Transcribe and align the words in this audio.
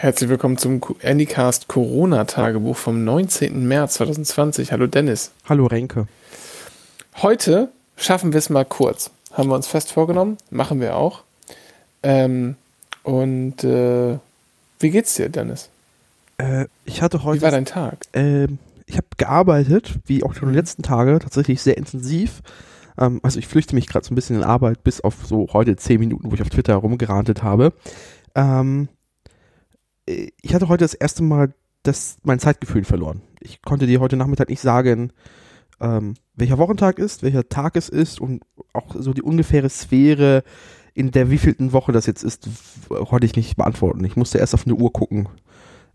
Herzlich 0.00 0.30
willkommen 0.30 0.56
zum 0.56 0.80
Anycast 1.02 1.66
Corona-Tagebuch 1.66 2.76
vom 2.76 3.02
19. 3.02 3.66
März 3.66 3.94
2020. 3.94 4.70
Hallo 4.70 4.86
Dennis. 4.86 5.32
Hallo 5.48 5.66
Renke. 5.66 6.06
Heute 7.16 7.72
schaffen 7.96 8.32
wir 8.32 8.38
es 8.38 8.48
mal 8.48 8.64
kurz. 8.64 9.10
Haben 9.32 9.48
wir 9.48 9.56
uns 9.56 9.66
fest 9.66 9.90
vorgenommen, 9.90 10.38
machen 10.50 10.80
wir 10.80 10.94
auch. 10.94 11.24
Ähm, 12.04 12.54
und 13.02 13.64
äh, 13.64 14.18
wie 14.78 14.90
geht's 14.90 15.16
dir, 15.16 15.30
Dennis? 15.30 15.68
Äh, 16.36 16.66
ich 16.84 17.02
hatte 17.02 17.24
heute. 17.24 17.40
Wie 17.40 17.42
war 17.42 17.50
dein 17.50 17.64
Tag? 17.64 17.98
Äh, 18.12 18.46
ich 18.86 18.98
habe 18.98 19.08
gearbeitet, 19.16 19.98
wie 20.06 20.22
auch 20.22 20.32
schon 20.32 20.50
die 20.50 20.54
letzten 20.54 20.84
Tage, 20.84 21.18
tatsächlich 21.18 21.60
sehr 21.60 21.76
intensiv. 21.76 22.42
Ähm, 22.98 23.18
also 23.24 23.40
ich 23.40 23.48
flüchte 23.48 23.74
mich 23.74 23.88
gerade 23.88 24.06
so 24.06 24.12
ein 24.12 24.14
bisschen 24.14 24.36
in 24.36 24.44
Arbeit, 24.44 24.84
bis 24.84 25.00
auf 25.00 25.26
so 25.26 25.48
heute 25.52 25.74
zehn 25.74 25.98
Minuten, 25.98 26.30
wo 26.30 26.36
ich 26.36 26.42
auf 26.42 26.50
Twitter 26.50 26.76
rumgerantet 26.76 27.42
habe. 27.42 27.72
Ähm, 28.36 28.86
ich 30.08 30.54
hatte 30.54 30.68
heute 30.68 30.84
das 30.84 30.94
erste 30.94 31.22
Mal 31.22 31.52
das, 31.82 32.18
mein 32.22 32.38
Zeitgefühl 32.38 32.84
verloren. 32.84 33.22
Ich 33.40 33.62
konnte 33.62 33.86
dir 33.86 34.00
heute 34.00 34.16
Nachmittag 34.16 34.48
nicht 34.48 34.60
sagen, 34.60 35.12
ähm, 35.80 36.14
welcher 36.34 36.58
Wochentag 36.58 36.98
ist, 36.98 37.22
welcher 37.22 37.48
Tag 37.48 37.76
es 37.76 37.88
ist 37.88 38.20
und 38.20 38.42
auch 38.72 38.94
so 38.98 39.12
die 39.12 39.22
ungefähre 39.22 39.70
Sphäre, 39.70 40.42
in 40.94 41.12
der 41.12 41.30
wievielten 41.30 41.72
Woche 41.72 41.92
das 41.92 42.06
jetzt 42.06 42.24
ist, 42.24 42.48
konnte 42.88 43.26
ich 43.26 43.36
nicht 43.36 43.56
beantworten. 43.56 44.04
Ich 44.04 44.16
musste 44.16 44.38
erst 44.38 44.54
auf 44.54 44.66
eine 44.66 44.74
Uhr 44.74 44.92
gucken. 44.92 45.28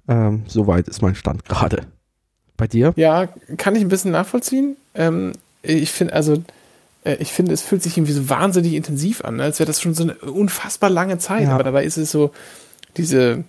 Ähm, 0.08 0.44
Soweit 0.48 0.88
ist 0.88 1.02
mein 1.02 1.16
Stand 1.16 1.46
gerade. 1.46 1.88
Bei 2.56 2.68
dir? 2.68 2.94
Ja, 2.96 3.28
kann 3.58 3.76
ich 3.76 3.82
ein 3.82 3.90
bisschen 3.90 4.12
nachvollziehen. 4.12 4.78
Ähm, 4.96 5.34
ich 5.62 5.92
finde, 5.92 6.14
also, 6.14 6.42
äh, 7.04 7.16
ich 7.16 7.34
finde, 7.34 7.52
es 7.52 7.62
fühlt 7.62 7.84
sich 7.84 7.98
irgendwie 7.98 8.14
so 8.14 8.30
wahnsinnig 8.30 8.76
intensiv 8.76 9.26
an, 9.26 9.42
als 9.42 9.60
wäre 9.60 9.68
das 9.68 9.82
schon 9.82 9.94
so 9.94 10.04
eine 10.04 10.16
unfassbar 10.16 10.90
lange 10.90 11.18
Zeit. 11.18 11.44
Ja. 11.44 11.56
Aber 11.56 11.64
dabei 11.64 11.84
ist 11.84 11.98
es 11.98 12.12
so, 12.12 12.32
diese, 12.96 13.44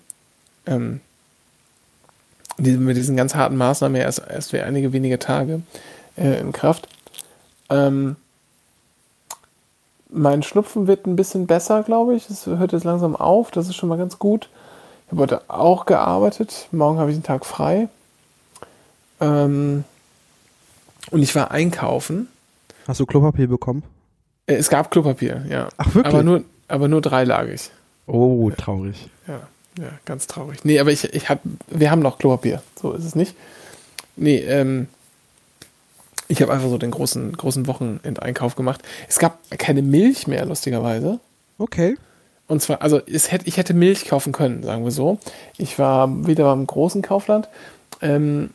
ähm, 0.66 1.00
die, 2.58 2.76
mit 2.76 2.96
diesen 2.96 3.16
ganz 3.16 3.34
harten 3.34 3.56
Maßnahmen 3.56 4.00
erst, 4.00 4.22
erst 4.28 4.50
für 4.50 4.62
einige 4.64 4.92
wenige 4.92 5.18
Tage 5.18 5.62
äh, 6.16 6.40
in 6.40 6.52
Kraft. 6.52 6.88
Ähm, 7.70 8.16
mein 10.10 10.42
Schnupfen 10.42 10.86
wird 10.86 11.06
ein 11.06 11.16
bisschen 11.16 11.46
besser, 11.46 11.82
glaube 11.82 12.14
ich. 12.14 12.30
Es 12.30 12.46
hört 12.46 12.72
jetzt 12.72 12.84
langsam 12.84 13.16
auf. 13.16 13.50
Das 13.50 13.68
ist 13.68 13.74
schon 13.74 13.88
mal 13.88 13.98
ganz 13.98 14.18
gut. 14.18 14.48
Ich 15.06 15.12
habe 15.12 15.22
heute 15.22 15.42
auch 15.48 15.86
gearbeitet. 15.86 16.68
Morgen 16.70 16.98
habe 16.98 17.10
ich 17.10 17.16
einen 17.16 17.24
Tag 17.24 17.44
frei. 17.44 17.88
Ähm, 19.20 19.84
und 21.10 21.22
ich 21.22 21.34
war 21.34 21.50
einkaufen. 21.50 22.28
Hast 22.86 23.00
du 23.00 23.06
Klopapier 23.06 23.48
bekommen? 23.48 23.82
Äh, 24.46 24.54
es 24.54 24.70
gab 24.70 24.90
Klopapier, 24.90 25.44
ja. 25.48 25.68
Ach, 25.76 25.94
wirklich? 25.94 26.14
Aber 26.14 26.22
nur, 26.22 26.44
aber 26.68 26.88
nur 26.88 27.00
dreilagig. 27.00 27.70
Oh, 28.06 28.50
traurig. 28.50 29.08
Ja. 29.26 29.40
Ja, 29.78 29.90
ganz 30.04 30.26
traurig. 30.26 30.64
Nee, 30.64 30.78
aber 30.78 30.92
ich, 30.92 31.12
ich 31.12 31.28
hab, 31.28 31.40
wir 31.68 31.90
haben 31.90 32.00
noch 32.00 32.18
Klopapier. 32.18 32.62
So 32.80 32.92
ist 32.92 33.04
es 33.04 33.14
nicht. 33.14 33.34
Nee, 34.16 34.38
ähm, 34.38 34.88
ich 36.28 36.40
habe 36.42 36.52
einfach 36.52 36.68
so 36.68 36.78
den 36.78 36.90
großen, 36.90 37.36
großen 37.36 37.66
Wochenendeinkauf 37.66 38.56
gemacht. 38.56 38.82
Es 39.08 39.18
gab 39.18 39.38
keine 39.58 39.82
Milch 39.82 40.26
mehr, 40.26 40.46
lustigerweise. 40.46 41.20
Okay. 41.58 41.96
Und 42.46 42.60
zwar, 42.60 42.82
also 42.82 43.00
es 43.06 43.32
hätte, 43.32 43.48
ich 43.48 43.56
hätte 43.56 43.74
Milch 43.74 44.04
kaufen 44.04 44.32
können, 44.32 44.62
sagen 44.62 44.84
wir 44.84 44.90
so. 44.90 45.18
Ich 45.56 45.78
war 45.78 46.26
wieder 46.26 46.44
beim 46.44 46.66
großen 46.66 47.02
Kaufland 47.02 47.48
ähm, 48.02 48.50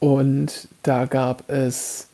und 0.00 0.68
da 0.82 1.06
gab 1.06 1.48
es 1.48 2.07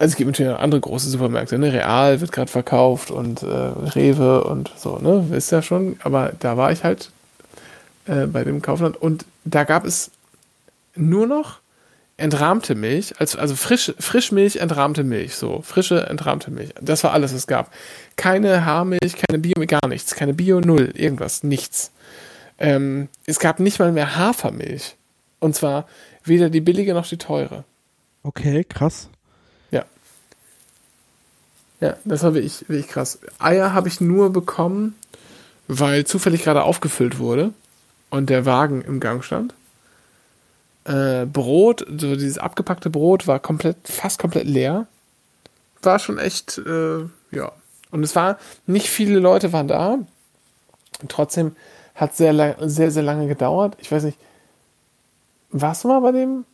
also 0.00 0.12
es 0.12 0.16
gibt 0.16 0.28
natürlich 0.28 0.50
auch 0.50 0.60
andere 0.60 0.80
große 0.80 1.10
Supermärkte, 1.10 1.58
ne? 1.58 1.74
Real 1.74 2.22
wird 2.22 2.32
gerade 2.32 2.50
verkauft 2.50 3.10
und 3.10 3.42
äh, 3.42 3.46
Rewe 3.46 4.44
und 4.44 4.70
so, 4.74 4.96
ne? 4.98 5.26
Wisst 5.28 5.52
ihr 5.52 5.60
schon. 5.60 5.96
Aber 6.02 6.32
da 6.38 6.56
war 6.56 6.72
ich 6.72 6.84
halt 6.84 7.10
äh, 8.06 8.24
bei 8.24 8.42
dem 8.42 8.62
Kaufland 8.62 8.96
und 8.96 9.26
da 9.44 9.64
gab 9.64 9.84
es 9.84 10.10
nur 10.96 11.26
noch 11.26 11.60
entrahmte 12.16 12.74
Milch, 12.74 13.12
also, 13.18 13.38
also 13.38 13.54
frisch, 13.54 13.92
Frischmilch, 13.98 14.56
entrahmte 14.56 15.04
Milch, 15.04 15.34
so 15.34 15.60
frische, 15.62 16.06
entrahmte 16.06 16.50
Milch. 16.50 16.70
Das 16.80 17.04
war 17.04 17.12
alles, 17.12 17.32
was 17.32 17.40
es 17.40 17.46
gab. 17.46 17.70
Keine 18.16 18.64
Haarmilch, 18.64 19.16
keine 19.28 19.38
Bio, 19.38 19.66
gar 19.66 19.86
nichts, 19.86 20.14
keine 20.14 20.32
Bio, 20.32 20.60
null, 20.60 20.92
irgendwas, 20.94 21.42
nichts. 21.42 21.92
Ähm, 22.58 23.08
es 23.26 23.38
gab 23.38 23.60
nicht 23.60 23.78
mal 23.78 23.92
mehr 23.92 24.16
Hafermilch. 24.16 24.96
Und 25.40 25.54
zwar 25.54 25.86
weder 26.24 26.48
die 26.48 26.62
billige 26.62 26.94
noch 26.94 27.06
die 27.06 27.18
teure. 27.18 27.64
Okay, 28.22 28.64
krass. 28.64 29.10
Ja, 31.80 31.96
das 32.04 32.22
war 32.22 32.34
wirklich, 32.34 32.68
wirklich 32.68 32.88
krass. 32.88 33.18
Eier 33.38 33.72
habe 33.72 33.88
ich 33.88 34.00
nur 34.00 34.32
bekommen, 34.32 34.94
weil 35.66 36.04
zufällig 36.04 36.44
gerade 36.44 36.62
aufgefüllt 36.62 37.18
wurde 37.18 37.52
und 38.10 38.28
der 38.28 38.44
Wagen 38.44 38.82
im 38.82 39.00
Gang 39.00 39.24
stand. 39.24 39.54
Äh, 40.84 41.26
Brot, 41.26 41.86
so 41.88 42.16
dieses 42.16 42.38
abgepackte 42.38 42.90
Brot 42.90 43.26
war 43.26 43.38
komplett, 43.38 43.76
fast 43.84 44.18
komplett 44.18 44.46
leer. 44.46 44.86
War 45.82 45.98
schon 45.98 46.18
echt, 46.18 46.58
äh, 46.58 47.00
ja. 47.30 47.52
Und 47.90 48.02
es 48.02 48.14
war, 48.14 48.38
nicht 48.66 48.88
viele 48.88 49.18
Leute 49.18 49.52
waren 49.52 49.68
da. 49.68 49.98
Trotzdem 51.08 51.56
hat 51.94 52.16
sehr, 52.16 52.56
sehr, 52.60 52.90
sehr 52.90 53.02
lange 53.02 53.26
gedauert. 53.26 53.76
Ich 53.80 53.90
weiß 53.90 54.04
nicht, 54.04 54.18
warst 55.50 55.84
du 55.84 55.88
mal 55.88 56.00
bei 56.00 56.12
dem 56.12 56.44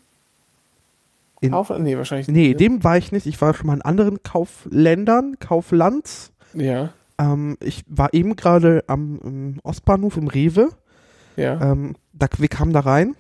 in, 1.47 1.53
Kauf, 1.53 1.71
nee, 1.79 1.97
wahrscheinlich 1.97 2.29
nicht. 2.29 2.37
Nee, 2.37 2.55
dem 2.55 2.85
war 2.85 2.97
ich 2.97 3.13
nicht. 3.13 3.27
Ich 3.27 3.41
war 3.41 3.55
schon 3.55 3.67
mal 3.67 3.75
in 3.75 3.83
anderen 3.83 4.23
Kaufländern, 4.23 5.37
Kauflands. 5.41 6.33
Ja. 6.55 6.91
Ähm, 7.19 7.57
ich 7.61 7.85
war 7.89 8.13
eben 8.13 8.37
gerade 8.37 8.85
am 8.87 9.59
Ostbahnhof 9.63 10.17
im 10.17 10.29
Rewe. 10.29 10.71
Ja. 11.37 11.73
Ähm, 11.73 11.95
da, 12.13 12.27
wir 12.39 12.49
kamen 12.49 12.73
da 12.73 12.81
rein 12.81 13.15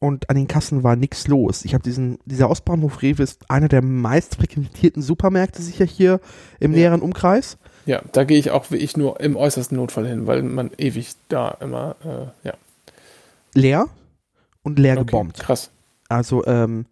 und 0.00 0.30
an 0.30 0.36
den 0.36 0.48
Kassen 0.48 0.82
war 0.82 0.96
nichts 0.96 1.28
los. 1.28 1.64
Ich 1.64 1.74
habe 1.74 1.84
diesen, 1.84 2.18
dieser 2.24 2.48
Ostbahnhof 2.48 3.02
Rewe 3.02 3.22
ist 3.22 3.50
einer 3.50 3.68
der 3.68 3.82
meist 3.82 4.36
frequentierten 4.36 5.02
Supermärkte 5.02 5.62
sicher 5.62 5.84
hier 5.84 6.20
im 6.58 6.72
ja. 6.72 6.78
näheren 6.78 7.02
Umkreis. 7.02 7.58
Ja, 7.86 8.02
da 8.12 8.24
gehe 8.24 8.38
ich 8.38 8.50
auch 8.50 8.70
wie 8.70 8.76
ich 8.76 8.96
nur 8.96 9.20
im 9.20 9.36
äußersten 9.36 9.76
Notfall 9.76 10.06
hin, 10.06 10.26
weil 10.26 10.42
man 10.42 10.70
ewig 10.78 11.14
da 11.28 11.56
immer, 11.60 11.96
äh, 12.04 12.48
ja. 12.48 12.54
Leer 13.54 13.86
und 14.62 14.78
leer 14.78 14.94
okay, 14.94 15.04
gebombt. 15.04 15.38
Krass. 15.38 15.70
Also, 16.08 16.46
ähm, 16.46 16.86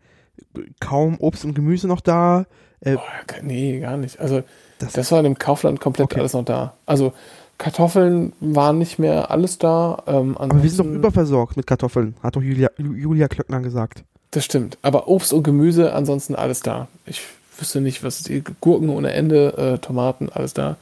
kaum 0.81 1.19
Obst 1.19 1.45
und 1.45 1.55
Gemüse 1.55 1.89
noch 1.89 2.01
da. 2.01 2.47
Äh, 2.81 2.97
oh, 2.97 3.01
nee, 3.43 3.81
gar 3.81 3.97
nicht. 3.97 4.21
Also 4.21 4.43
das, 4.79 4.93
das 4.93 5.13
war 5.13 5.25
im 5.25 5.39
Kaufland 5.39 5.81
komplett 5.81 6.13
okay. 6.13 6.21
alles 6.21 6.33
noch 6.33 6.45
da. 6.45 6.75
Also 6.87 7.13
Kartoffeln 7.59 8.33
waren 8.41 8.79
nicht 8.79 8.99
mehr 8.99 9.31
alles 9.31 9.59
da. 9.59 10.03
Ähm, 10.07 10.37
aber 10.39 10.63
wir 10.63 10.71
sind 10.71 10.87
doch 10.87 10.93
überversorgt 10.93 11.57
mit 11.57 11.67
Kartoffeln, 11.67 12.15
hat 12.23 12.37
doch 12.37 12.43
Julia, 12.43 12.71
Julia 12.79 13.27
Klöckner 13.27 13.61
gesagt. 13.61 14.05
Das 14.31 14.45
stimmt. 14.45 14.79
Aber 14.83 15.09
Obst 15.09 15.33
und 15.33 15.43
Gemüse, 15.43 15.93
ansonsten 15.93 16.35
alles 16.35 16.61
da. 16.61 16.87
Ich 17.07 17.23
wüsste 17.59 17.81
nicht, 17.81 18.05
was 18.05 18.23
die 18.23 18.45
Gurken 18.61 18.91
ohne 18.91 19.13
Ende, 19.13 19.57
äh, 19.57 19.79
Tomaten, 19.79 20.29
alles 20.29 20.55
da. 20.55 20.77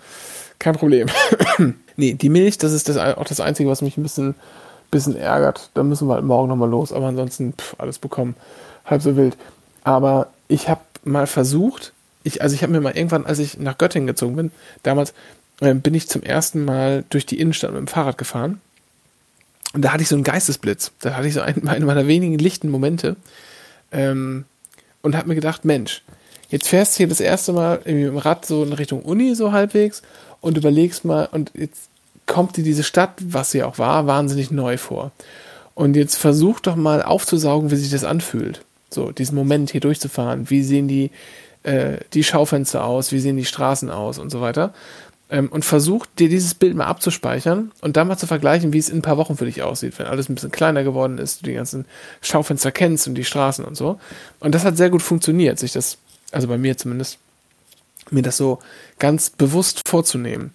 Kein 0.59 0.75
Problem. 0.75 1.09
nee, 1.97 2.15
die 2.15 2.29
Milch, 2.29 2.59
das 2.59 2.73
ist 2.73 2.89
das, 2.89 2.99
auch 2.99 3.25
das 3.25 3.41
Einzige, 3.41 3.71
was 3.71 3.83
mich 3.83 3.97
ein 3.97 4.03
bisschen, 4.03 4.35
bisschen 4.91 5.17
ärgert. 5.17 5.71
Da 5.75 5.83
müssen 5.83 6.09
wir 6.09 6.15
halt 6.15 6.25
morgen 6.25 6.49
nochmal 6.49 6.69
los. 6.69 6.93
Aber 6.93 7.07
ansonsten 7.07 7.55
pff, 7.55 7.77
alles 7.79 7.99
bekommen. 7.99 8.35
Halb 8.87 9.03
so 9.03 9.17
wild. 9.17 9.37
Aber 9.85 10.29
ich 10.49 10.69
habe 10.69 10.81
mal 11.05 11.27
versucht, 11.27 11.93
ich, 12.25 12.43
also 12.43 12.55
ich 12.55 12.63
habe 12.63 12.73
mir 12.73 12.81
mal 12.81 12.97
irgendwann, 12.97 13.27
als 13.27 13.39
ich 13.39 13.59
nach 13.59 13.79
Göttingen 13.79 14.07
gezogen 14.07 14.37
bin, 14.37 14.51
damals 14.83 15.15
äh, 15.61 15.75
bin 15.75 15.95
ich 15.95 16.09
zum 16.09 16.23
ersten 16.23 16.65
Mal 16.65 17.05
durch 17.11 17.27
die 17.27 17.39
Innenstadt 17.39 17.73
mit 17.73 17.79
dem 17.79 17.87
Fahrrad 17.87 18.19
gefahren. 18.19 18.61
Und 19.73 19.83
da 19.83 19.93
hatte 19.93 20.03
ich 20.03 20.09
so 20.09 20.17
einen 20.17 20.25
Geistesblitz. 20.25 20.93
Da 21.01 21.15
hatte 21.15 21.29
ich 21.29 21.35
so 21.35 21.41
einen, 21.41 21.69
einen 21.69 21.87
meiner 21.87 22.07
wenigen 22.07 22.39
lichten 22.39 22.71
Momente. 22.71 23.17
Ähm, 23.93 24.45
und 25.03 25.17
habe 25.17 25.29
mir 25.29 25.35
gedacht, 25.37 25.65
Mensch, 25.65 26.03
jetzt 26.49 26.69
fährst 26.69 26.95
du 26.95 26.99
hier 26.99 27.09
das 27.09 27.21
erste 27.21 27.53
Mal 27.53 27.79
mit 27.85 27.87
dem 27.87 28.17
Rad 28.19 28.45
so 28.45 28.65
in 28.65 28.73
Richtung 28.73 29.03
Uni 29.03 29.35
so 29.35 29.53
halbwegs 29.53 30.03
und 30.41 30.57
überlegst 30.57 31.05
mal, 31.05 31.29
und 31.31 31.53
jetzt 31.55 31.89
kommt 32.27 32.57
dir 32.57 32.65
diese 32.65 32.83
Stadt, 32.83 33.13
was 33.21 33.53
sie 33.53 33.63
auch 33.63 33.79
war, 33.79 34.07
wahnsinnig 34.07 34.51
neu 34.51 34.79
vor. 34.79 35.13
Und 35.75 35.95
jetzt 35.95 36.17
versuch 36.17 36.59
doch 36.61 36.75
mal 36.75 37.03
aufzusaugen, 37.03 37.71
wie 37.71 37.77
sich 37.77 37.91
das 37.91 38.05
anfühlt. 38.05 38.63
So, 38.91 39.11
diesen 39.11 39.35
Moment 39.35 39.71
hier 39.71 39.81
durchzufahren. 39.81 40.51
Wie 40.51 40.63
sehen 40.63 40.89
die, 40.89 41.11
äh, 41.63 41.99
die 42.15 42.25
Schaufenster 42.25 42.85
aus? 42.85 43.13
Wie 43.13 43.19
sehen 43.19 43.37
die 43.37 43.45
Straßen 43.45 43.91
aus? 43.91 44.19
Und 44.19 44.31
so 44.31 44.41
weiter. 44.41 44.73
Ähm, 45.29 45.49
und 45.49 45.65
versuch 45.65 46.07
dir 46.19 46.29
dieses 46.29 46.55
Bild 46.55 46.77
mal 46.77 46.87
abzuspeichern 46.87 47.73
und 47.81 47.97
dann 47.97 48.07
mal 48.07 48.17
zu 48.17 48.29
vergleichen, 48.29 48.73
wie 48.73 48.79
es 48.79 48.89
in 48.89 48.99
ein 48.99 49.03
paar 49.03 49.17
Wochen 49.17 49.37
für 49.37 49.45
dich 49.45 49.63
aussieht, 49.63 49.99
wenn 49.99 50.07
alles 50.07 50.29
ein 50.29 50.37
bisschen 50.37 50.53
kleiner 50.53 50.85
geworden 50.85 51.19
ist, 51.19 51.41
du 51.41 51.47
die 51.47 51.55
ganzen 51.55 51.85
Schaufenster 52.21 52.71
kennst 52.71 53.09
und 53.09 53.17
die 53.17 53.25
Straßen 53.25 53.65
und 53.65 53.77
so. 53.77 53.99
Und 54.39 54.55
das 54.55 54.65
hat 54.65 54.77
sehr 54.77 54.91
gut 54.91 55.03
funktioniert, 55.03 55.59
sich 55.59 55.73
das, 55.73 55.99
also 56.31 56.47
bei 56.47 56.59
mir 56.59 56.77
zumindest, 56.77 57.19
mir 58.11 58.23
das 58.23 58.37
so 58.37 58.61
ganz 59.01 59.31
bewusst 59.31 59.89
vorzunehmen. 59.89 60.53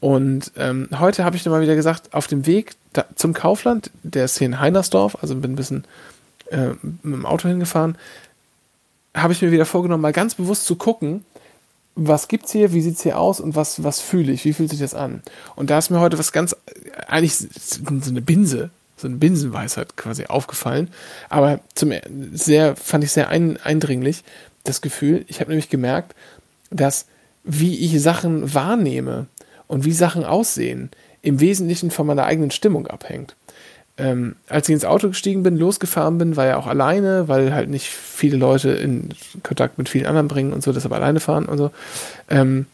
Und 0.00 0.50
ähm, 0.56 0.88
heute 0.98 1.24
habe 1.24 1.36
ich 1.36 1.44
dann 1.44 1.52
mal 1.52 1.62
wieder 1.62 1.76
gesagt, 1.76 2.12
auf 2.12 2.26
dem 2.26 2.44
Weg 2.44 2.72
da, 2.92 3.04
zum 3.14 3.34
Kaufland, 3.34 3.92
der 4.02 4.24
ist 4.24 4.38
hier 4.38 4.46
in 4.46 4.58
Heinersdorf, 4.58 5.16
also 5.20 5.36
bin 5.36 5.52
ein 5.52 5.56
bisschen 5.56 5.84
äh, 6.50 6.68
mit 6.80 7.14
dem 7.14 7.26
Auto 7.26 7.48
hingefahren, 7.48 7.96
habe 9.16 9.32
ich 9.32 9.42
mir 9.42 9.52
wieder 9.52 9.66
vorgenommen, 9.66 10.02
mal 10.02 10.12
ganz 10.12 10.34
bewusst 10.34 10.66
zu 10.66 10.76
gucken, 10.76 11.24
was 11.94 12.28
gibt's 12.28 12.52
hier, 12.52 12.72
wie 12.72 12.80
sieht's 12.80 13.02
hier 13.02 13.18
aus 13.18 13.40
und 13.40 13.56
was, 13.56 13.82
was 13.82 14.00
fühle 14.00 14.32
ich, 14.32 14.44
wie 14.44 14.52
fühlt 14.52 14.70
sich 14.70 14.78
das 14.78 14.94
an? 14.94 15.22
Und 15.56 15.70
da 15.70 15.78
ist 15.78 15.90
mir 15.90 16.00
heute 16.00 16.18
was 16.18 16.32
ganz, 16.32 16.54
eigentlich 17.08 17.34
so 17.36 17.80
eine 17.86 18.22
Binse, 18.22 18.70
so 18.96 19.08
eine 19.08 19.16
Binsenweisheit 19.16 19.96
quasi 19.96 20.26
aufgefallen, 20.26 20.90
aber 21.28 21.60
zum, 21.74 21.92
sehr, 22.32 22.76
fand 22.76 23.02
ich 23.02 23.12
sehr 23.12 23.28
ein, 23.28 23.56
eindringlich, 23.56 24.22
das 24.64 24.80
Gefühl, 24.80 25.24
ich 25.28 25.40
habe 25.40 25.50
nämlich 25.50 25.70
gemerkt, 25.70 26.14
dass 26.70 27.06
wie 27.42 27.78
ich 27.78 28.00
Sachen 28.00 28.54
wahrnehme 28.54 29.26
und 29.66 29.84
wie 29.84 29.92
Sachen 29.92 30.24
aussehen, 30.24 30.90
im 31.22 31.40
Wesentlichen 31.40 31.90
von 31.90 32.06
meiner 32.06 32.24
eigenen 32.24 32.50
Stimmung 32.50 32.86
abhängt 32.86 33.34
ähm, 33.98 34.36
als 34.48 34.68
ich 34.68 34.72
ins 34.72 34.84
Auto 34.84 35.08
gestiegen 35.08 35.42
bin, 35.42 35.56
losgefahren 35.56 36.18
bin, 36.18 36.36
war 36.36 36.46
ja 36.46 36.56
auch 36.56 36.66
alleine, 36.66 37.26
weil 37.26 37.52
halt 37.52 37.68
nicht 37.68 37.88
viele 37.88 38.36
Leute 38.36 38.70
in 38.70 39.10
Kontakt 39.42 39.76
mit 39.76 39.88
vielen 39.88 40.06
anderen 40.06 40.28
bringen 40.28 40.52
und 40.52 40.62
so, 40.62 40.72
deshalb 40.72 40.94
alleine 40.94 41.20
fahren 41.20 41.46
und 41.46 41.58
so. 41.58 41.70
Ähm, 42.28 42.66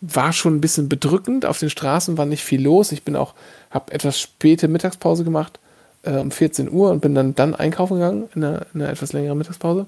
war 0.00 0.32
schon 0.32 0.56
ein 0.56 0.60
bisschen 0.60 0.88
bedrückend. 0.88 1.46
Auf 1.46 1.58
den 1.58 1.70
Straßen 1.70 2.18
war 2.18 2.26
nicht 2.26 2.44
viel 2.44 2.62
los. 2.62 2.92
Ich 2.92 3.04
bin 3.04 3.16
auch, 3.16 3.34
habe 3.70 3.92
etwas 3.92 4.20
späte 4.20 4.68
Mittagspause 4.68 5.24
gemacht, 5.24 5.58
äh, 6.02 6.16
um 6.16 6.30
14 6.30 6.70
Uhr 6.70 6.90
und 6.90 7.00
bin 7.00 7.14
dann, 7.14 7.34
dann 7.34 7.54
einkaufen 7.54 7.94
gegangen 7.94 8.28
in 8.34 8.44
einer, 8.44 8.66
in 8.74 8.82
einer 8.82 8.90
etwas 8.90 9.12
längeren 9.12 9.38
Mittagspause. 9.38 9.86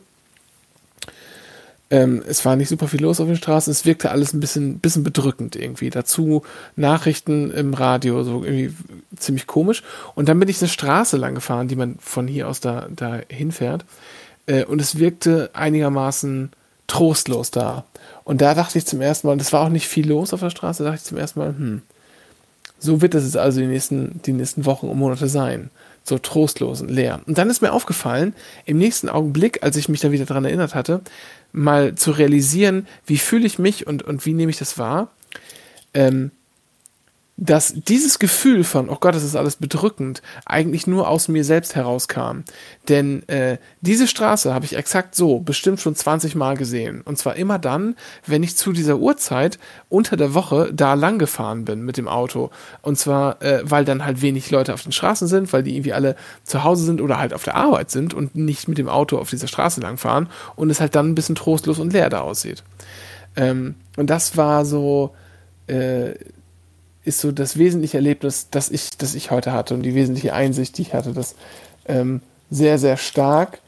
Ähm, 1.90 2.23
es 2.26 2.44
war 2.44 2.56
nicht 2.56 2.69
super 2.69 2.87
viel 2.87 3.00
los 3.00 3.20
auf 3.20 3.26
den 3.26 3.37
Straßen. 3.37 3.70
Es 3.70 3.87
wirkte 3.87 4.11
alles 4.11 4.35
ein 4.35 4.40
bisschen, 4.40 4.79
bisschen 4.79 5.05
bedrückend 5.05 5.56
irgendwie. 5.56 5.90
Dazu 5.90 6.43
Nachrichten 6.76 7.50
im 7.50 7.73
Radio, 7.73 8.23
so 8.25 8.44
irgendwie 8.44 8.75
ziemlich 9.17 9.46
komisch. 9.46 9.82
Und 10.14 10.29
dann 10.29 10.38
bin 10.38 10.49
ich 10.49 10.61
eine 10.61 10.69
Straße 10.69 11.17
lang 11.17 11.35
gefahren, 11.35 11.69
die 11.69 11.76
man 11.76 11.96
von 11.99 12.29
hier 12.29 12.49
aus 12.49 12.61
da, 12.61 12.88
da 12.94 13.20
hinfährt. 13.29 13.85
Äh, 14.46 14.64
und 14.64 14.81
es 14.81 14.99
wirkte 14.99 15.50
einigermaßen 15.55 16.50
trostlos 16.88 17.50
da. 17.50 17.85
Und 18.25 18.41
da 18.41 18.55
dachte 18.55 18.79
ich 18.79 18.87
zum 18.87 19.00
ersten 19.00 19.26
Mal, 19.26 19.38
das 19.38 19.52
war 19.52 19.62
auch 19.62 19.69
nicht 19.69 19.88
viel 19.88 20.08
los 20.08 20.34
auf 20.34 20.41
der 20.41 20.50
Straße, 20.50 20.82
da 20.82 20.91
dachte 20.91 21.02
ich 21.02 21.08
zum 21.08 21.19
ersten 21.19 21.38
Mal, 21.38 21.49
hm, 21.49 21.82
so 22.79 23.00
wird 23.00 23.14
es 23.14 23.25
jetzt 23.25 23.37
also 23.37 23.61
die 23.61 23.67
nächsten, 23.67 24.20
die 24.25 24.32
nächsten 24.32 24.64
Wochen 24.64 24.88
und 24.88 24.99
Monate 24.99 25.29
sein 25.29 25.70
so 26.08 26.19
trostlos 26.19 26.81
und 26.81 26.90
leer. 26.90 27.20
Und 27.26 27.38
dann 27.38 27.50
ist 27.50 27.62
mir 27.62 27.72
aufgefallen, 27.72 28.34
im 28.64 28.78
nächsten 28.78 29.08
Augenblick, 29.08 29.62
als 29.62 29.76
ich 29.76 29.88
mich 29.88 30.00
da 30.00 30.10
wieder 30.10 30.25
dran 30.25 30.44
erinnert 30.44 30.75
hatte, 30.75 31.02
mal 31.52 31.94
zu 31.94 32.10
realisieren, 32.10 32.87
wie 33.06 33.19
fühle 33.19 33.46
ich 33.46 33.58
mich 33.58 33.87
und, 33.87 34.02
und 34.02 34.26
wie 34.26 34.32
nehme 34.32 34.50
ich 34.50 34.58
das 34.58 34.78
wahr, 34.78 35.10
ähm, 35.94 36.31
dass 37.40 37.73
dieses 37.73 38.19
Gefühl 38.19 38.64
von, 38.64 38.88
oh 38.88 38.96
Gott, 38.99 39.14
das 39.14 39.23
ist 39.23 39.37
alles 39.37 39.55
bedrückend, 39.55 40.23
eigentlich 40.44 40.88
nur 40.88 41.06
aus 41.06 41.29
mir 41.29 41.44
selbst 41.44 41.76
herauskam. 41.76 42.43
Denn 42.88 43.26
äh, 43.29 43.58
diese 43.81 44.08
Straße 44.08 44.52
habe 44.52 44.64
ich 44.64 44.75
exakt 44.75 45.14
so 45.14 45.38
bestimmt 45.38 45.81
schon 45.81 45.94
20 45.94 46.35
Mal 46.35 46.56
gesehen. 46.56 47.00
Und 47.00 47.17
zwar 47.17 47.37
immer 47.37 47.61
dann, 47.61 47.94
wenn 48.26 48.43
ich 48.43 48.56
zu 48.56 48.73
dieser 48.73 48.99
Uhrzeit 48.99 49.61
unter 49.88 50.17
der 50.17 50.35
Woche 50.35 50.73
da 50.75 50.94
lang 50.94 51.20
gefahren 51.20 51.64
bin 51.64 51.82
mit 51.82 51.96
dem 51.96 52.08
Auto. 52.08 52.50
Und 52.82 52.99
zwar, 52.99 53.41
äh, 53.41 53.61
weil 53.62 53.84
dann 53.84 54.05
halt 54.05 54.20
wenig 54.20 54.50
Leute 54.50 54.75
auf 54.75 54.82
den 54.82 54.93
Straßen 54.93 55.29
sind, 55.29 55.52
weil 55.52 55.62
die 55.62 55.76
irgendwie 55.76 55.93
alle 55.93 56.17
zu 56.43 56.64
Hause 56.64 56.84
sind 56.84 57.00
oder 57.00 57.19
halt 57.19 57.32
auf 57.32 57.44
der 57.44 57.55
Arbeit 57.55 57.93
sind 57.93 58.14
und 58.14 58.34
nicht 58.34 58.67
mit 58.67 58.79
dem 58.79 58.88
Auto 58.88 59.17
auf 59.17 59.31
dieser 59.31 59.46
Straße 59.46 59.81
lang 59.81 59.96
fahren 59.96 60.29
und 60.56 60.70
es 60.70 60.81
halt 60.81 60.96
dann 60.96 61.11
ein 61.11 61.14
bisschen 61.14 61.37
trostlos 61.37 61.79
und 61.79 61.93
leer 61.93 62.11
da 62.11 62.23
aussieht. 62.23 62.64
Ähm, 63.37 63.76
und 63.96 64.11
das 64.11 64.37
war 64.37 64.64
so. 64.64 65.14
Äh, 65.69 66.14
ist 67.08 67.20
so 67.20 67.32
das 67.32 67.58
wesentliche 67.58 67.96
Erlebnis, 67.96 68.49
das 68.50 68.70
ich, 68.70 68.96
das 68.99 69.14
ich 69.14 69.31
heute 69.31 69.52
hatte 69.52 69.75
und 69.75 69.82
die 69.82 69.94
wesentliche 69.94 70.34
Einsicht, 70.34 70.78
die 70.78 70.82
ich 70.82 70.94
hatte, 70.94 71.12
dass 71.12 71.34
ähm, 71.87 72.20
sehr, 72.50 72.78
sehr 72.78 72.96
stark 72.96 73.60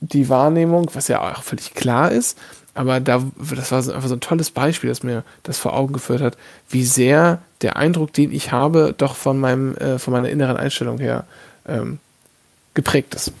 die 0.00 0.28
Wahrnehmung, 0.28 0.90
was 0.94 1.08
ja 1.08 1.20
auch 1.20 1.42
völlig 1.42 1.74
klar 1.74 2.12
ist, 2.12 2.38
aber 2.74 3.00
da, 3.00 3.24
das 3.36 3.70
war 3.70 3.78
einfach 3.78 4.08
so 4.08 4.16
ein 4.16 4.20
tolles 4.20 4.50
Beispiel, 4.50 4.90
das 4.90 5.02
mir 5.02 5.24
das 5.44 5.58
vor 5.58 5.74
Augen 5.74 5.92
geführt 5.92 6.20
hat, 6.20 6.36
wie 6.68 6.84
sehr 6.84 7.40
der 7.62 7.76
Eindruck, 7.76 8.12
den 8.12 8.32
ich 8.32 8.52
habe, 8.52 8.94
doch 8.96 9.14
von 9.14 9.38
meinem, 9.38 9.76
äh, 9.76 9.98
von 9.98 10.12
meiner 10.12 10.28
inneren 10.28 10.56
Einstellung 10.56 10.98
her 10.98 11.24
ähm, 11.66 11.98
geprägt 12.74 13.14
ist. 13.14 13.32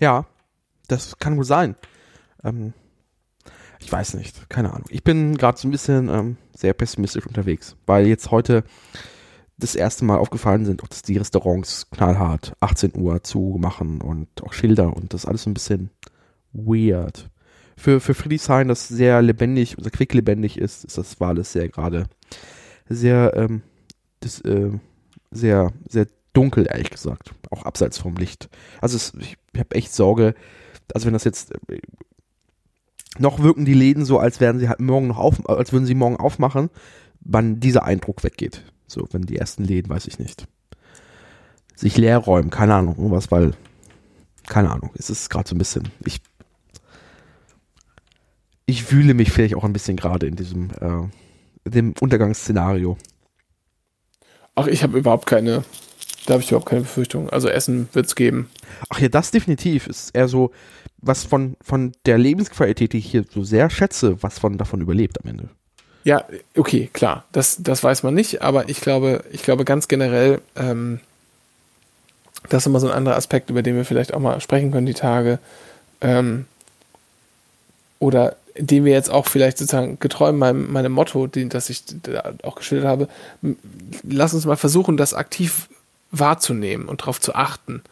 Ja, 0.00 0.24
das 0.88 1.18
kann 1.18 1.36
wohl 1.36 1.44
sein. 1.44 1.76
Ähm, 2.44 2.72
ich 3.78 3.90
weiß 3.90 4.14
nicht, 4.14 4.50
keine 4.50 4.72
Ahnung. 4.72 4.86
Ich 4.88 5.04
bin 5.04 5.38
gerade 5.38 5.56
so 5.56 5.68
ein 5.68 5.70
bisschen 5.70 6.08
ähm, 6.08 6.36
sehr 6.56 6.72
pessimistisch 6.72 7.26
unterwegs, 7.26 7.76
weil 7.86 8.06
jetzt 8.06 8.30
heute 8.30 8.64
das 9.58 9.74
erste 9.74 10.04
Mal 10.04 10.18
aufgefallen 10.18 10.66
sind, 10.66 10.82
auch 10.82 10.88
dass 10.88 11.02
die 11.02 11.16
Restaurants 11.16 11.90
knallhart 11.90 12.54
18 12.60 12.92
Uhr 12.96 13.22
zumachen 13.22 14.00
und 14.00 14.28
auch 14.42 14.52
Schilder 14.52 14.94
und 14.94 15.14
das 15.14 15.24
alles 15.24 15.46
ein 15.46 15.54
bisschen 15.54 15.90
weird. 16.52 17.30
Für, 17.78 18.00
für 18.00 18.14
Friedrichshain, 18.14 18.68
das 18.68 18.88
sehr 18.88 19.20
lebendig, 19.22 19.76
sehr 19.78 19.90
quicklebendig 19.90 20.58
ist, 20.58 20.84
ist 20.84 20.98
das 20.98 21.20
war 21.20 21.28
alles 21.28 21.52
sehr 21.52 21.68
gerade 21.68 22.06
sehr, 22.88 23.32
ähm, 23.36 23.62
das, 24.20 24.40
äh, 24.42 24.70
sehr, 25.30 25.72
sehr 25.88 26.06
dunkel, 26.32 26.66
ehrlich 26.68 26.90
gesagt. 26.90 27.34
Auch 27.50 27.64
abseits 27.64 27.98
vom 27.98 28.16
Licht. 28.16 28.48
Also 28.80 28.96
es, 28.96 29.14
ich, 29.18 29.36
ich 29.52 29.60
habe 29.60 29.74
echt 29.74 29.92
Sorge, 29.94 30.34
also 30.94 31.06
wenn 31.06 31.12
das 31.12 31.24
jetzt 31.24 31.52
äh, 31.68 31.80
noch 33.18 33.40
wirken 33.40 33.64
die 33.64 33.74
Läden 33.74 34.04
so, 34.04 34.18
als 34.18 34.40
wären 34.40 34.58
sie 34.58 34.68
halt 34.68 34.80
morgen 34.80 35.08
noch 35.08 35.18
auf, 35.18 35.48
als 35.48 35.72
würden 35.72 35.86
sie 35.86 35.94
morgen 35.94 36.16
aufmachen, 36.16 36.70
wann 37.20 37.60
dieser 37.60 37.84
Eindruck 37.84 38.24
weggeht. 38.24 38.64
So, 38.86 39.06
wenn 39.12 39.22
die 39.22 39.36
ersten 39.36 39.64
Läden, 39.64 39.88
weiß 39.88 40.06
ich 40.06 40.18
nicht. 40.18 40.46
Sich 41.74 41.96
leer 41.96 42.18
räumen, 42.18 42.50
keine 42.50 42.74
Ahnung, 42.74 42.96
irgendwas, 42.96 43.30
weil, 43.30 43.52
keine 44.46 44.70
Ahnung, 44.70 44.90
es 44.94 45.10
ist 45.10 45.28
gerade 45.28 45.48
so 45.48 45.54
ein 45.54 45.58
bisschen, 45.58 45.90
ich, 46.04 46.20
ich 48.64 48.82
fühle 48.82 49.14
mich 49.14 49.30
vielleicht 49.30 49.54
auch 49.54 49.64
ein 49.64 49.72
bisschen 49.72 49.96
gerade 49.96 50.26
in 50.26 50.36
diesem, 50.36 50.70
äh, 50.80 51.68
dem 51.68 51.94
Untergangsszenario. 52.00 52.96
Ach, 54.54 54.68
ich 54.68 54.82
habe 54.82 54.98
überhaupt 54.98 55.26
keine, 55.26 55.64
da 56.26 56.34
habe 56.34 56.42
ich 56.42 56.50
überhaupt 56.50 56.68
keine 56.68 56.82
Befürchtung. 56.82 57.28
Also 57.28 57.48
Essen 57.48 57.88
wird 57.92 58.06
es 58.06 58.14
geben. 58.14 58.48
Ach 58.88 58.98
ja, 58.98 59.08
das 59.08 59.30
definitiv 59.30 59.86
ist 59.86 60.10
eher 60.14 60.28
so, 60.28 60.52
was 61.06 61.24
von, 61.24 61.56
von 61.62 61.92
der 62.04 62.18
Lebensqualität, 62.18 62.92
die 62.92 62.98
ich 62.98 63.10
hier 63.10 63.24
so 63.32 63.44
sehr 63.44 63.70
schätze, 63.70 64.22
was 64.22 64.38
von 64.38 64.58
davon 64.58 64.80
überlebt 64.80 65.22
am 65.22 65.30
Ende. 65.30 65.48
Ja, 66.04 66.24
okay, 66.56 66.88
klar, 66.92 67.24
das, 67.32 67.56
das 67.60 67.82
weiß 67.82 68.02
man 68.04 68.14
nicht, 68.14 68.42
aber 68.42 68.68
ich 68.68 68.80
glaube, 68.80 69.24
ich 69.32 69.42
glaube 69.42 69.64
ganz 69.64 69.88
generell, 69.88 70.40
ähm, 70.54 71.00
das 72.48 72.62
ist 72.62 72.66
immer 72.66 72.78
so 72.78 72.86
ein 72.86 72.94
anderer 72.94 73.16
Aspekt, 73.16 73.50
über 73.50 73.62
den 73.62 73.74
wir 73.74 73.84
vielleicht 73.84 74.14
auch 74.14 74.20
mal 74.20 74.40
sprechen 74.40 74.70
können, 74.70 74.86
die 74.86 74.94
Tage. 74.94 75.40
Ähm, 76.00 76.46
oder 77.98 78.36
den 78.56 78.84
wir 78.84 78.92
jetzt 78.92 79.10
auch 79.10 79.26
vielleicht 79.26 79.58
sozusagen 79.58 79.98
getreu 79.98 80.32
meinem, 80.32 80.72
meinem 80.72 80.92
Motto, 80.92 81.26
den, 81.26 81.48
das 81.48 81.70
ich 81.70 81.82
auch 82.42 82.54
geschildert 82.54 82.86
habe, 82.86 83.08
lass 84.02 84.32
uns 84.32 84.46
mal 84.46 84.56
versuchen, 84.56 84.96
das 84.96 85.14
aktiv 85.14 85.68
wahrzunehmen 86.10 86.88
und 86.88 87.02
darauf 87.02 87.20
zu 87.20 87.34
achten 87.34 87.82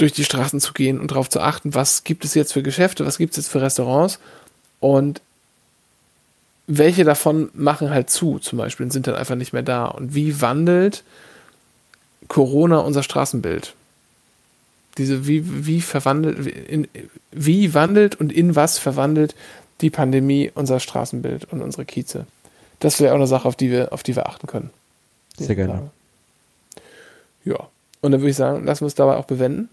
durch 0.00 0.12
die 0.12 0.24
Straßen 0.24 0.60
zu 0.60 0.72
gehen 0.72 1.00
und 1.00 1.10
darauf 1.10 1.28
zu 1.28 1.40
achten, 1.40 1.74
was 1.74 2.04
gibt 2.04 2.24
es 2.24 2.34
jetzt 2.34 2.52
für 2.52 2.62
Geschäfte, 2.62 3.04
was 3.04 3.18
gibt 3.18 3.32
es 3.32 3.36
jetzt 3.36 3.48
für 3.52 3.60
Restaurants 3.60 4.18
und 4.80 5.20
welche 6.66 7.04
davon 7.04 7.50
machen 7.54 7.90
halt 7.90 8.10
zu, 8.10 8.38
zum 8.38 8.58
Beispiel, 8.58 8.84
und 8.84 8.92
sind 8.92 9.06
dann 9.06 9.14
einfach 9.14 9.34
nicht 9.34 9.52
mehr 9.52 9.62
da. 9.62 9.86
Und 9.86 10.14
wie 10.14 10.40
wandelt 10.40 11.02
Corona 12.28 12.80
unser 12.80 13.02
Straßenbild? 13.02 13.74
Diese, 14.98 15.26
wie, 15.26 15.66
wie 15.66 15.80
verwandelt, 15.80 16.46
in, 16.46 16.86
wie 17.32 17.72
wandelt 17.72 18.16
und 18.16 18.32
in 18.32 18.54
was 18.54 18.78
verwandelt 18.78 19.34
die 19.80 19.90
Pandemie 19.90 20.50
unser 20.54 20.78
Straßenbild 20.78 21.50
und 21.50 21.62
unsere 21.62 21.86
Kieze? 21.86 22.26
Das 22.80 23.00
wäre 23.00 23.12
auch 23.12 23.16
eine 23.16 23.26
Sache, 23.26 23.48
auf 23.48 23.56
die 23.56 23.70
wir, 23.70 23.92
auf 23.92 24.02
die 24.02 24.14
wir 24.14 24.28
achten 24.28 24.46
können. 24.46 24.70
Sehr 25.38 25.56
gerne. 25.56 25.90
Ja. 27.44 27.68
Und 28.00 28.12
dann 28.12 28.20
würde 28.20 28.30
ich 28.30 28.36
sagen, 28.36 28.64
lassen 28.64 28.82
wir 28.82 28.88
es 28.88 28.94
dabei 28.94 29.16
auch 29.16 29.24
bewenden. 29.24 29.70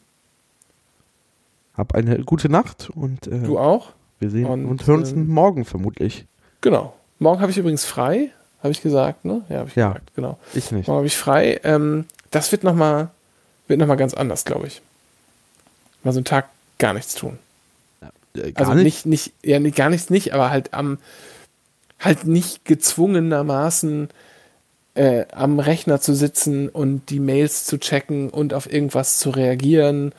Hab 1.77 1.93
eine 1.93 2.19
gute 2.23 2.49
Nacht 2.49 2.89
und 2.89 3.27
äh, 3.27 3.39
du 3.39 3.59
auch. 3.59 3.91
Wir 4.19 4.29
sehen 4.29 4.45
und, 4.45 4.65
und 4.65 4.87
hören 4.87 4.99
uns 4.99 5.11
äh, 5.11 5.15
morgen 5.15 5.65
vermutlich. 5.65 6.25
Genau. 6.61 6.93
Morgen 7.19 7.41
habe 7.41 7.51
ich 7.51 7.57
übrigens 7.57 7.85
frei, 7.85 8.31
habe 8.63 8.71
ich 8.71 8.81
gesagt, 8.81 9.25
ne? 9.25 9.43
Ja, 9.49 9.59
habe 9.59 9.69
ich 9.69 9.75
ja, 9.75 9.89
gesagt, 9.89 10.15
genau. 10.15 10.37
Ich 10.53 10.71
nicht. 10.71 10.87
Morgen 10.87 10.97
habe 10.97 11.07
ich 11.07 11.17
frei. 11.17 11.59
Ähm, 11.63 12.05
das 12.31 12.51
wird 12.51 12.63
nochmal 12.63 13.09
wird 13.67 13.79
noch 13.79 13.87
mal 13.87 13.95
ganz 13.95 14.13
anders, 14.13 14.45
glaube 14.45 14.67
ich. 14.67 14.81
Mal 16.03 16.11
so 16.11 16.19
einen 16.19 16.25
Tag 16.25 16.49
gar 16.77 16.93
nichts 16.93 17.15
tun. 17.15 17.39
Äh, 18.35 18.51
gar 18.51 18.69
also 18.69 18.81
nicht, 18.81 19.05
nicht, 19.05 19.33
ja, 19.43 19.59
nicht, 19.59 19.75
gar 19.75 19.89
nichts 19.89 20.09
nicht, 20.09 20.33
aber 20.33 20.49
halt 20.49 20.73
am 20.73 20.99
halt 21.99 22.25
nicht 22.25 22.65
gezwungenermaßen 22.65 24.09
äh, 24.95 25.25
am 25.31 25.59
Rechner 25.59 25.99
zu 25.99 26.13
sitzen 26.13 26.69
und 26.69 27.09
die 27.09 27.19
Mails 27.19 27.65
zu 27.65 27.79
checken 27.79 28.29
und 28.29 28.53
auf 28.53 28.71
irgendwas 28.71 29.17
zu 29.17 29.29
reagieren 29.29 30.13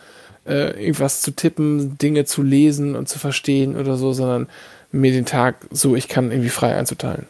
äh, 0.47 0.81
irgendwas 0.81 1.23
zu 1.23 1.33
tippen, 1.33 1.99
Dinge 1.99 2.25
zu 2.25 2.43
lesen 2.43 2.97
und 2.97 3.09
zu 3.09 3.19
verstehen 3.19 3.77
oder 3.77 3.97
so, 3.97 4.13
sondern 4.13 4.49
mir 4.93 5.13
den 5.13 5.27
Tag 5.27 5.67
so, 5.71 5.97
ich 5.97 6.09
kann 6.09 6.31
irgendwie 6.31 6.51
frei 6.51 6.77
einzuteilen. 6.77 7.27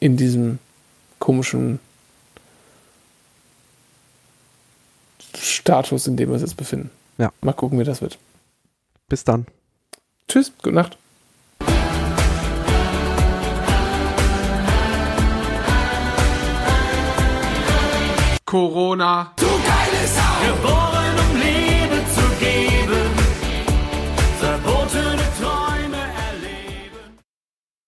In 0.00 0.16
diesem 0.16 0.58
komischen 1.18 1.78
Status, 5.34 6.06
in 6.06 6.16
dem 6.16 6.28
wir 6.28 6.34
uns 6.34 6.42
jetzt 6.42 6.56
befinden. 6.56 6.90
Ja. 7.18 7.32
Mal 7.40 7.52
gucken, 7.52 7.78
wie 7.78 7.84
das 7.84 8.02
wird. 8.02 8.18
Bis 9.08 9.24
dann. 9.24 9.46
Tschüss, 10.28 10.52
gute 10.62 10.74
Nacht. 10.74 10.98
Corona. 18.44 19.32
Du 19.36 19.44
geiles 19.44 20.16
Haus. 20.20 20.46
Geboren 20.46 20.95